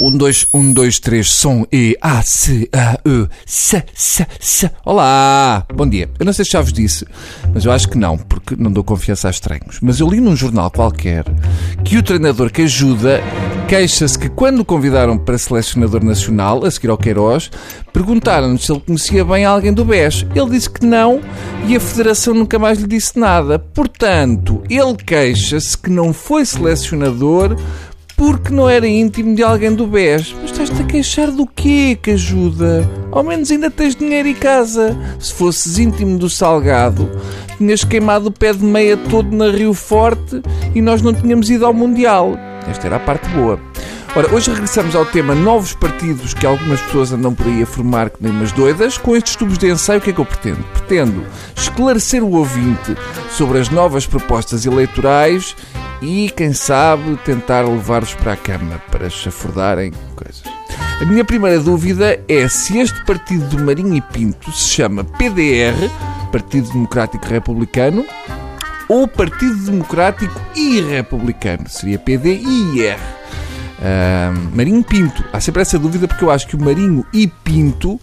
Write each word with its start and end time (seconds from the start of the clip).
Um, 0.00 0.16
dois, 0.16 0.46
um, 0.54 0.72
dois, 0.72 1.00
três, 1.00 1.28
som 1.28 1.66
E, 1.72 1.98
A, 2.00 2.22
C, 2.22 2.68
A, 2.72 3.00
E, 3.04 3.28
S, 3.44 3.76
S, 3.76 4.26
S. 4.40 4.70
Olá! 4.84 5.66
Bom 5.74 5.88
dia. 5.88 6.08
Eu 6.20 6.24
não 6.24 6.32
sei 6.32 6.44
se 6.44 6.52
já 6.52 6.60
vos 6.60 6.72
disse, 6.72 7.04
mas 7.52 7.64
eu 7.64 7.72
acho 7.72 7.88
que 7.88 7.98
não, 7.98 8.16
porque 8.16 8.54
não 8.56 8.70
dou 8.70 8.84
confiança 8.84 9.26
a 9.26 9.30
estranhos. 9.32 9.80
Mas 9.82 9.98
eu 9.98 10.08
li 10.08 10.20
num 10.20 10.36
jornal 10.36 10.70
qualquer 10.70 11.24
que 11.84 11.96
o 11.96 12.02
treinador 12.02 12.52
que 12.52 12.62
ajuda 12.62 13.20
queixa-se 13.66 14.16
que 14.16 14.28
quando 14.28 14.60
o 14.60 14.64
convidaram 14.64 15.18
para 15.18 15.36
selecionador 15.36 16.04
nacional, 16.04 16.64
a 16.64 16.70
seguir 16.70 16.90
ao 16.90 16.96
Queiroz, 16.96 17.50
perguntaram-lhe 17.92 18.58
se 18.58 18.70
ele 18.70 18.80
conhecia 18.80 19.24
bem 19.24 19.44
alguém 19.44 19.72
do 19.72 19.84
BES. 19.84 20.24
Ele 20.32 20.50
disse 20.50 20.70
que 20.70 20.86
não 20.86 21.20
e 21.66 21.74
a 21.74 21.80
Federação 21.80 22.34
nunca 22.34 22.56
mais 22.56 22.78
lhe 22.78 22.86
disse 22.86 23.18
nada. 23.18 23.58
Portanto, 23.58 24.62
ele 24.70 24.94
queixa-se 24.94 25.76
que 25.76 25.90
não 25.90 26.12
foi 26.12 26.46
selecionador 26.46 27.56
porque 28.18 28.52
não 28.52 28.68
era 28.68 28.86
íntimo 28.86 29.34
de 29.34 29.44
alguém 29.44 29.72
do 29.72 29.86
BES. 29.86 30.34
Mas 30.42 30.50
estás-te 30.50 30.82
a 30.82 30.84
queixar 30.84 31.30
do 31.30 31.46
quê 31.46 31.96
que 32.02 32.10
ajuda? 32.10 32.86
Ao 33.12 33.22
menos 33.22 33.48
ainda 33.50 33.70
tens 33.70 33.94
dinheiro 33.94 34.26
e 34.26 34.34
casa. 34.34 34.98
Se 35.20 35.32
fosses 35.32 35.78
íntimo 35.78 36.18
do 36.18 36.28
Salgado, 36.28 37.08
tinhas 37.56 37.84
queimado 37.84 38.28
o 38.28 38.32
pé 38.32 38.52
de 38.52 38.64
meia 38.64 38.96
todo 38.96 39.34
na 39.34 39.50
Rio 39.50 39.72
Forte 39.72 40.42
e 40.74 40.82
nós 40.82 41.00
não 41.00 41.14
tínhamos 41.14 41.48
ido 41.48 41.64
ao 41.64 41.72
Mundial. 41.72 42.36
Esta 42.68 42.88
era 42.88 42.96
a 42.96 43.00
parte 43.00 43.28
boa. 43.28 43.58
Ora, 44.18 44.34
hoje 44.34 44.50
regressamos 44.50 44.96
ao 44.96 45.06
tema 45.06 45.32
novos 45.32 45.74
partidos 45.74 46.34
que 46.34 46.44
algumas 46.44 46.80
pessoas 46.80 47.12
andam 47.12 47.32
por 47.32 47.46
aí 47.46 47.62
a 47.62 47.66
formar 47.66 48.10
que 48.10 48.20
nem 48.20 48.32
umas 48.32 48.50
doidas. 48.50 48.98
Com 48.98 49.14
estes 49.14 49.36
tubos 49.36 49.56
de 49.56 49.70
ensaio, 49.70 50.00
o 50.00 50.02
que 50.02 50.10
é 50.10 50.12
que 50.12 50.18
eu 50.18 50.24
pretendo? 50.24 50.60
Pretendo 50.72 51.24
esclarecer 51.54 52.24
o 52.24 52.32
ouvinte 52.32 52.96
sobre 53.30 53.60
as 53.60 53.70
novas 53.70 54.08
propostas 54.08 54.66
eleitorais 54.66 55.54
e, 56.02 56.32
quem 56.36 56.52
sabe, 56.52 57.16
tentar 57.24 57.60
levar-vos 57.60 58.12
para 58.14 58.32
a 58.32 58.36
cama 58.36 58.82
para 58.90 59.08
chafordarem 59.08 59.92
coisas. 60.16 60.42
A 61.00 61.04
minha 61.04 61.24
primeira 61.24 61.60
dúvida 61.60 62.20
é 62.26 62.48
se 62.48 62.76
este 62.76 63.04
partido 63.04 63.46
do 63.46 63.64
Marinho 63.64 63.94
e 63.94 64.00
Pinto 64.00 64.50
se 64.50 64.70
chama 64.70 65.04
PDR, 65.04 65.88
Partido 66.32 66.68
Democrático 66.72 67.24
Republicano, 67.24 68.04
ou 68.88 69.06
Partido 69.06 69.58
Democrático 69.58 70.40
e 70.56 70.80
Republicano. 70.80 71.68
Seria 71.68 72.00
PDIR. 72.00 73.17
Uh, 73.78 74.56
Marinho 74.56 74.82
Pinto. 74.82 75.24
Há 75.32 75.40
sempre 75.40 75.62
essa 75.62 75.78
dúvida 75.78 76.08
porque 76.08 76.24
eu 76.24 76.30
acho 76.30 76.46
que 76.46 76.56
o 76.56 76.60
Marinho 76.60 77.06
e 77.12 77.26
Pinto 77.26 78.00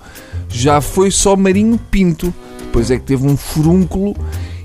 já 0.50 0.80
foi 0.80 1.12
só 1.12 1.36
Marinho 1.36 1.78
Pinto. 1.92 2.34
Depois 2.60 2.90
é 2.92 2.98
que 2.98 3.04
teve 3.04 3.26
um 3.26 3.36
furúnculo 3.36 4.16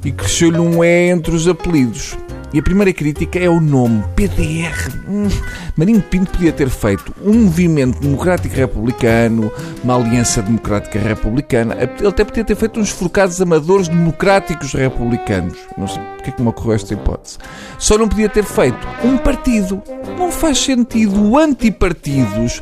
e 0.05 0.13
cresceu-lhe 0.13 0.59
um 0.59 0.83
E 0.83 1.11
entre 1.11 1.35
os 1.35 1.47
apelidos. 1.49 2.17
E 2.53 2.59
a 2.59 2.63
primeira 2.63 2.93
crítica 2.93 3.39
é 3.39 3.49
o 3.49 3.61
nome, 3.61 4.03
PDR. 4.17 4.75
Hum, 5.09 5.29
Marinho 5.77 6.03
Pinto 6.03 6.33
podia 6.33 6.53
ter 6.53 6.69
feito 6.69 7.15
um 7.23 7.45
movimento 7.45 8.01
democrático 8.01 8.55
republicano, 8.55 9.53
uma 9.85 9.95
aliança 9.95 10.43
democrática 10.43 10.99
republicana. 10.99 11.77
Ele 11.81 12.09
até 12.09 12.25
podia 12.25 12.45
ter 12.45 12.57
feito 12.57 12.81
uns 12.81 12.91
forcados 12.91 13.41
amadores 13.41 13.87
democráticos 13.87 14.73
republicanos. 14.73 15.59
Não 15.79 15.87
sei 15.87 16.03
porque 16.17 16.31
é 16.31 16.33
que 16.33 16.43
me 16.43 16.49
ocorreu 16.49 16.75
esta 16.75 16.93
hipótese. 16.93 17.39
Só 17.79 17.97
não 17.97 18.09
podia 18.09 18.29
ter 18.29 18.45
feito 18.45 18.79
um 19.03 19.17
partido. 19.17 19.83
Não 20.19 20.31
faz 20.31 20.59
sentido 20.59 21.37
antipartidos 21.39 22.61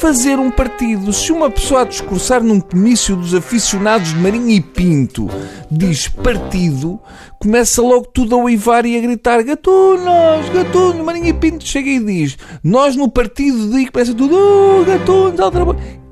fazer 0.00 0.38
um 0.38 0.50
partido. 0.50 1.12
Se 1.12 1.30
uma 1.30 1.50
pessoa 1.50 1.82
a 1.82 1.84
discursar 1.84 2.42
num 2.42 2.58
comício 2.58 3.14
dos 3.14 3.34
aficionados 3.34 4.08
de 4.08 4.16
Marinho 4.16 4.48
e 4.48 4.60
Pinto 4.60 5.28
diz 5.70 6.08
partido, 6.08 6.98
começa 7.38 7.82
logo 7.82 8.06
tudo 8.06 8.34
a 8.34 8.38
uivar 8.38 8.86
e 8.86 8.96
a 8.96 9.00
gritar 9.00 9.42
gatunos, 9.42 10.48
gatunos, 10.54 11.04
Marinho 11.04 11.26
e 11.26 11.34
Pinto 11.34 11.66
chega 11.66 11.90
e 11.90 12.00
diz 12.00 12.38
nós 12.64 12.96
no 12.96 13.10
partido 13.10 13.70
de 13.70 13.90
começa 13.90 14.14
tudo 14.14 14.34
oh, 14.34 14.84
gatunos, 14.84 15.38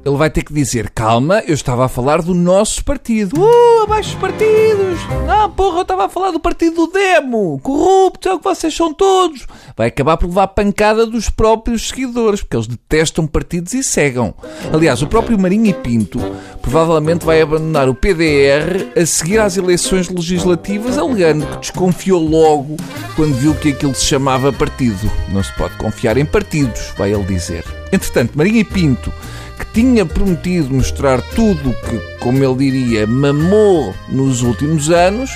ele 0.05 0.17
vai 0.17 0.31
ter 0.31 0.43
que 0.43 0.53
dizer: 0.53 0.91
calma, 0.91 1.43
eu 1.47 1.55
estava 1.55 1.85
a 1.85 1.89
falar 1.89 2.23
do 2.23 2.35
nosso 2.35 2.85
partido. 2.85 3.41
Uh, 3.41 3.83
abaixo 3.83 4.11
os 4.11 4.15
partidos! 4.17 5.01
Não, 5.27 5.51
porra, 5.51 5.79
eu 5.79 5.83
estava 5.83 6.07
a 6.07 6.09
falar 6.09 6.31
do 6.31 6.41
partido 6.41 6.87
do 6.87 6.93
Demo! 6.93 7.59
Corrupto, 7.63 8.29
é 8.29 8.35
o 8.35 8.39
que 8.39 8.45
vocês 8.45 8.75
são 8.75 8.93
todos! 8.93 9.47
Vai 9.77 9.89
acabar 9.89 10.17
por 10.17 10.27
levar 10.27 10.49
pancada 10.49 11.07
dos 11.07 11.29
próprios 11.29 11.89
seguidores, 11.89 12.41
porque 12.41 12.57
eles 12.57 12.67
detestam 12.67 13.27
partidos 13.27 13.75
e 13.75 13.83
cegam. 13.83 14.35
Aliás, 14.73 15.03
o 15.03 15.07
próprio 15.07 15.39
Marinho 15.39 15.67
e 15.67 15.75
Pinto 15.75 16.19
provavelmente 16.63 17.25
vai 17.25 17.41
abandonar 17.41 17.89
o 17.89 17.95
PDR 17.95 19.01
a 19.01 19.07
seguir 19.07 19.39
às 19.39 19.57
eleições 19.57 20.09
legislativas, 20.09 20.99
alegando 20.99 21.47
que 21.47 21.59
desconfiou 21.59 22.23
logo 22.23 22.77
quando 23.17 23.35
viu 23.35 23.55
que 23.55 23.71
aquilo 23.71 23.95
se 23.95 24.05
chamava 24.05 24.53
partido. 24.53 25.11
Não 25.31 25.43
se 25.43 25.53
pode 25.55 25.77
confiar 25.77 26.17
em 26.17 26.25
partidos, 26.25 26.93
vai 26.97 27.13
ele 27.13 27.25
dizer. 27.25 27.65
Entretanto, 27.93 28.37
Marinho 28.37 28.59
e 28.59 28.65
Pinto 28.65 29.13
que 29.59 29.67
tinha 29.73 30.07
prometido 30.07 30.73
mostrar 30.73 31.21
tudo 31.21 31.75
que, 31.75 31.99
como 32.21 32.43
ele 32.43 32.71
diria, 32.71 33.07
mamou 33.07 33.95
nos 34.09 34.43
últimos 34.43 34.91
anos, 34.91 35.31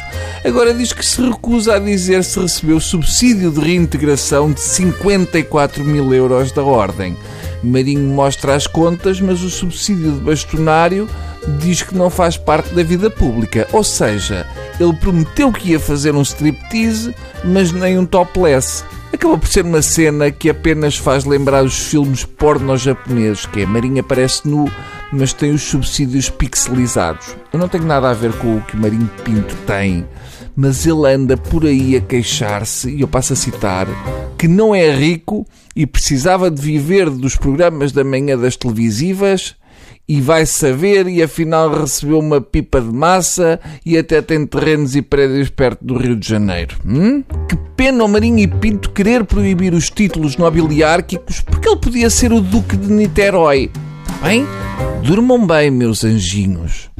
agora 0.44 0.72
diz 0.72 0.93
que 0.93 1.05
se 1.05 1.21
recusa 1.21 1.75
a 1.75 1.78
dizer 1.78 2.22
se 2.22 2.41
recebeu 2.41 2.78
subsídio 2.81 3.50
de 3.50 3.60
reintegração 3.60 4.53
de 4.53 4.60
54 4.60 5.84
mil 5.84 6.15
euros 6.15 6.53
da 6.53 6.62
Ordem. 6.62 7.16
Marinho 7.62 8.09
mostra 8.09 8.55
as 8.55 8.66
contas, 8.66 9.21
mas 9.21 9.43
o 9.43 9.50
subsídio 9.50 10.12
de 10.12 10.21
bastonário 10.21 11.09
diz 11.60 11.83
que 11.83 11.94
não 11.94 12.10
faz 12.10 12.37
parte 12.37 12.75
da 12.75 12.83
vida 12.83 13.09
pública. 13.10 13.69
Ou 13.72 13.84
seja, 13.84 14.47
ele 14.81 14.93
prometeu 14.94 15.53
que 15.53 15.71
ia 15.71 15.81
fazer 15.81 16.15
um 16.15 16.22
striptease, 16.22 17.15
mas 17.44 17.72
nem 17.72 17.99
um 17.99 18.06
topless 18.06 18.84
acaba 19.16 19.36
por 19.38 19.48
ser 19.48 19.64
uma 19.64 19.82
cena 19.82 20.30
que 20.30 20.48
apenas 20.48 20.96
faz 20.96 21.24
lembrar 21.24 21.64
os 21.64 21.78
filmes 21.78 22.24
porno 22.24 22.76
japoneses, 22.76 23.46
que 23.46 23.60
é 23.60 23.66
Marinha 23.66 24.00
aparece 24.00 24.48
nu, 24.48 24.70
mas 25.12 25.32
tem 25.32 25.50
os 25.52 25.62
subsídios 25.62 26.30
pixelizados. 26.30 27.36
Eu 27.52 27.58
não 27.58 27.68
tenho 27.68 27.84
nada 27.84 28.10
a 28.10 28.14
ver 28.14 28.32
com 28.34 28.56
o 28.56 28.62
que 28.62 28.76
Marinho 28.76 29.10
Pinto 29.24 29.54
tem, 29.66 30.06
mas 30.56 30.86
ele 30.86 31.06
anda 31.06 31.36
por 31.36 31.64
aí 31.64 31.96
a 31.96 32.00
queixar-se, 32.00 32.90
e 32.90 33.00
eu 33.02 33.08
passo 33.08 33.32
a 33.32 33.36
citar, 33.36 33.86
que 34.38 34.48
não 34.48 34.74
é 34.74 34.90
rico 34.90 35.46
e 35.76 35.86
precisava 35.86 36.50
de 36.50 36.60
viver 36.60 37.08
dos 37.10 37.36
programas 37.36 37.92
da 37.92 38.02
manhã 38.02 38.36
das 38.36 38.56
televisivas 38.56 39.54
e 40.08 40.20
vai 40.20 40.44
saber 40.44 41.06
e 41.06 41.22
afinal 41.22 41.70
recebeu 41.70 42.18
uma 42.18 42.40
pipa 42.40 42.80
de 42.80 42.92
massa 42.92 43.60
e 43.84 43.96
até 43.96 44.20
tem 44.20 44.46
terrenos 44.46 44.94
e 44.96 45.02
prédios 45.02 45.48
perto 45.48 45.84
do 45.84 45.96
Rio 45.96 46.16
de 46.16 46.28
Janeiro. 46.28 46.76
Hum? 46.84 47.22
Que 47.48 47.56
pena 47.76 48.04
o 48.04 48.08
Marinho 48.08 48.38
e 48.38 48.46
Pinto 48.46 48.91
querer 48.91 49.24
proibir 49.24 49.72
os 49.74 49.88
títulos 49.88 50.36
nobiliárquicos 50.36 51.41
porque 51.41 51.68
ele 51.68 51.80
podia 51.80 52.10
ser 52.10 52.32
o 52.32 52.41
Duque 52.41 52.76
de 52.76 52.92
Niterói. 52.92 53.70
Bem, 54.22 54.46
durmam 55.02 55.46
bem, 55.46 55.70
meus 55.70 56.04
anjinhos. 56.04 56.91